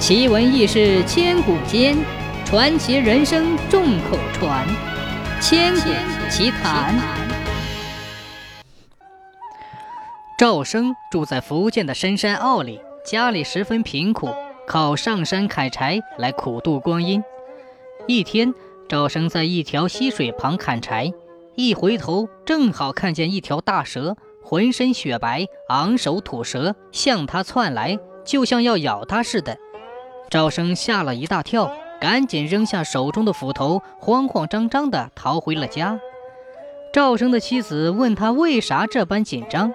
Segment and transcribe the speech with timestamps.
[0.00, 1.94] 奇闻异事千古间，
[2.46, 4.66] 传奇人生众口传。
[5.42, 5.90] 千古
[6.30, 6.98] 奇谈。
[10.38, 14.30] 赵生住在福建的深山坳里，家里十分贫苦，
[14.66, 17.22] 靠上山砍柴来苦度光阴。
[18.08, 18.54] 一天，
[18.88, 21.12] 赵生在一条溪水旁砍柴，
[21.56, 29.58] 一回头，正好看见一条大蛇，浑身雪白，昂首吐舌，向他窜来，就像要咬他似的。
[30.30, 35.98] 赵生吓了一大跳，赶紧扔下手中的斧头，慌慌张张地逃回了家。
[36.92, 39.72] 赵生的妻子问他为啥这般紧张，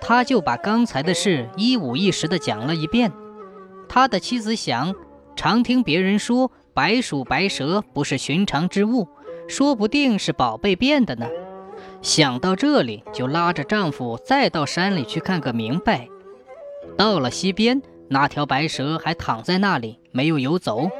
[0.00, 3.12] 他就把刚才的事一五一十地讲了一遍。
[3.86, 4.94] 他的妻子想，
[5.36, 9.06] 常听别人说白鼠白蛇不是寻常之物，
[9.46, 11.26] 说不定是宝贝变的呢。
[12.00, 16.08] 想到这里，就拉着丈夫再到山里去看个明白。
[16.96, 17.82] 到了溪边。
[18.12, 20.90] 那条白蛇还躺在那里，没有游走。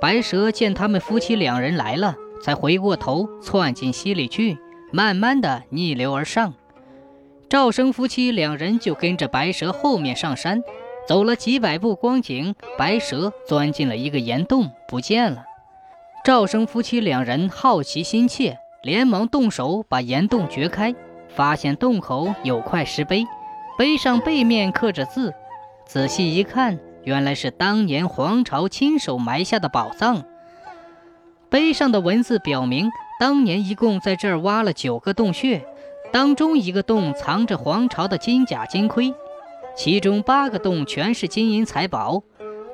[0.00, 4.58] 白蛇见他们夫妻两人来了，才回过头窜进溪里去，
[4.92, 6.52] 慢慢的逆流而上。
[7.48, 10.60] 赵生夫妻两人就跟着白蛇后面上山，
[11.06, 15.44] 走了几百步光景，白蛇钻进了一个岩洞，不见了。
[16.24, 20.92] 赵生夫妻两人好奇心切，连忙动手把岩洞掘开，
[21.28, 23.24] 发现洞口有块石碑，
[23.78, 25.32] 碑上背面刻着字。
[25.92, 30.22] 仔细一看，原来是当年黄巢亲手埋下的宝藏。
[31.48, 32.88] 碑上的文字表明，
[33.18, 35.66] 当年一共在这儿挖了九个洞穴，
[36.12, 39.12] 当中一个洞藏着黄巢的金甲金盔，
[39.74, 42.22] 其中八个洞全是金银财宝。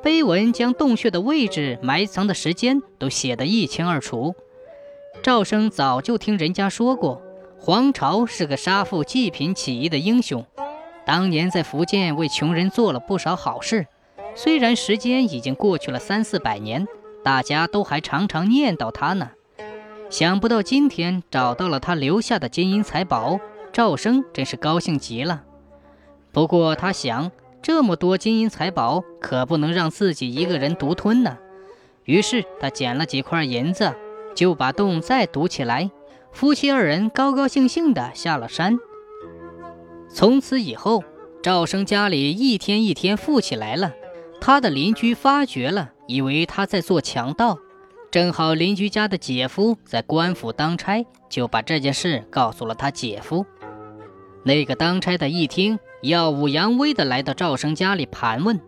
[0.02, 4.34] 碑文将洞穴的位置、埋藏的时间都写得一清二楚。
[5.22, 7.22] 赵生早就听人家说过，
[7.58, 10.44] 黄巢是个杀富济贫起义的英雄。
[11.06, 13.86] 当年在福建为穷人做了不少好事，
[14.34, 16.88] 虽然时间已经过去了三四百年，
[17.22, 19.30] 大家都还常常念叨他呢。
[20.10, 23.38] 想不到今天找到了他留下的金银财宝，
[23.72, 25.44] 赵生真是高兴极了。
[26.32, 27.30] 不过他想，
[27.62, 31.38] 这么多金银财宝可不能让自己一个人独吞呢。
[32.04, 33.94] 于是他捡了几块银子，
[34.34, 35.88] 就把洞再堵起来。
[36.32, 38.76] 夫妻二人高高兴兴地下了山。
[40.08, 41.04] 从此以后，
[41.42, 43.92] 赵生家里一天一天富起来了。
[44.40, 47.58] 他的邻居发觉了，以为他在做强盗。
[48.10, 53.44] 正好邻居家的姐夫在官府当差，就把这件事告诉了他姐夫。
[54.44, 58.60] 那个当差的一听，耀武扬威的来到赵生家里盘问。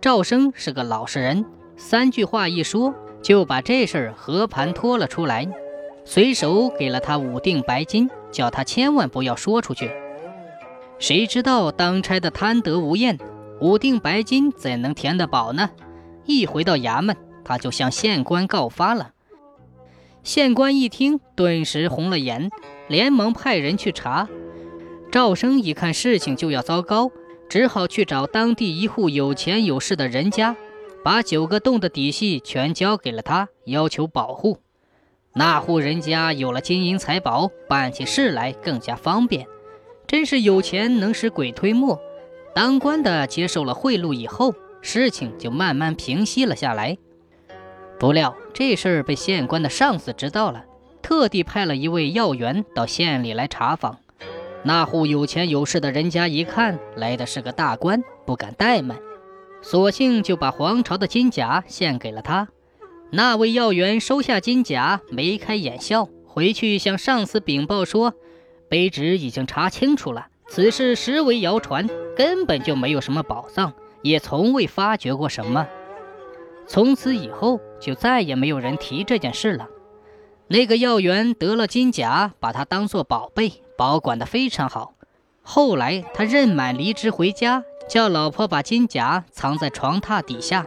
[0.00, 1.46] 赵生是个老实人，
[1.76, 2.92] 三句话一说，
[3.22, 5.48] 就把这事儿和盘托了出来，
[6.04, 9.90] 随手给了他五锭白金，叫他千万不要说出去。
[10.98, 13.18] 谁知道当差的贪得无厌，
[13.60, 15.70] 五锭白金怎能填得饱呢？
[16.24, 19.10] 一回到衙门，他就向县官告发了。
[20.22, 22.50] 县官一听，顿时红了眼，
[22.88, 24.28] 连忙派人去查。
[25.12, 27.10] 赵生一看事情就要糟糕，
[27.48, 30.56] 只好去找当地一户有钱有势的人家，
[31.04, 34.58] 把九个洞的底细全交给了他，要求保护。
[35.34, 39.46] 那户人家有了金银财宝，办起事来更加方便。
[40.06, 42.00] 真是有钱能使鬼推磨。
[42.54, 46.96] 当官的接受了贿赂以后，事情就慢慢平息了下来。
[47.98, 50.64] 不料这事儿被县官的上司知道了，
[51.02, 53.98] 特地派了一位要员到县里来查访。
[54.62, 58.98] 那户有钱有势的人家一看来的是个大官，不敢怠慢，
[59.60, 62.48] 索性就把皇朝的金甲献给了他。
[63.10, 68.14] 那位要员收下金甲，眉开眼笑，回去向上司禀报说。
[68.68, 75.66] 卑职已经查清楚了，此事实为谣传，根本就没有什么宝藏，也从未发掘过什么。
[76.66, 79.68] 从此以后，就再也没有人提这件事了。
[80.48, 84.94] 那个要员得了金甲，把它当作宝贝，保管得非常好。
[85.42, 90.66] 后来他任满离职回家，叫老婆把金甲藏在床榻底下。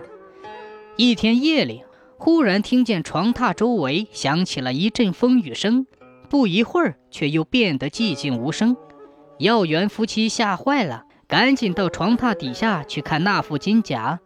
[0.98, 1.84] 一天夜里，
[2.18, 5.88] 忽然听见床榻周围响起了一阵风雨声。
[6.30, 8.76] 不一会儿，却又变得寂静无声。
[9.40, 14.20] 药园夫妻吓坏了，赶紧到床榻底下去看那副金甲。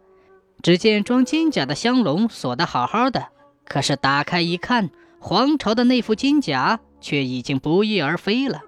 [0.62, 3.28] 只见装金甲的香笼锁得好好的，
[3.64, 8.60] 可是打开一看，皇朝的那副金甲却已经不翼而飞了。